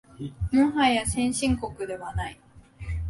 [0.51, 2.39] もはや先進国ではない